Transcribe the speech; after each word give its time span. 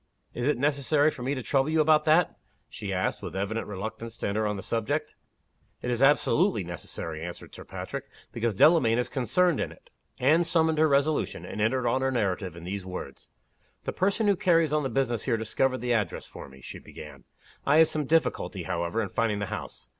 "Is 0.33 0.47
it 0.47 0.57
necessary 0.57 1.11
for 1.11 1.21
me 1.21 1.35
to 1.35 1.43
trouble 1.43 1.69
you 1.69 1.79
about 1.79 2.05
that?" 2.05 2.35
she 2.67 2.91
asked 2.91 3.21
with 3.21 3.35
evident 3.35 3.67
reluctance 3.67 4.17
to 4.17 4.27
enter 4.27 4.47
on 4.47 4.55
the 4.55 4.63
subject. 4.63 5.13
"It 5.83 5.91
is 5.91 6.01
absolutely 6.01 6.63
necessary," 6.63 7.23
answered 7.23 7.53
Sir 7.53 7.65
Patrick, 7.65 8.05
"because 8.31 8.55
Delamayn 8.55 8.97
is 8.97 9.09
concerned 9.09 9.59
in 9.59 9.71
it." 9.71 9.91
Anne 10.19 10.43
summoned 10.43 10.79
her 10.79 10.87
resolution, 10.87 11.45
and 11.45 11.61
entered 11.61 11.87
on 11.87 12.01
her 12.01 12.09
narrative 12.09 12.55
in 12.55 12.63
these 12.63 12.83
words: 12.83 13.29
"The 13.83 13.93
person 13.93 14.25
who 14.25 14.35
carries 14.35 14.73
on 14.73 14.81
the 14.81 14.89
business 14.89 15.25
here 15.25 15.37
discovered 15.37 15.81
the 15.81 15.93
address 15.93 16.25
for 16.25 16.49
me," 16.49 16.61
she 16.61 16.79
began. 16.79 17.23
"I 17.63 17.77
had 17.77 17.87
some 17.87 18.05
difficulty, 18.07 18.63
however, 18.63 19.03
in 19.03 19.09
finding 19.09 19.37
the 19.37 19.45
house. 19.53 19.87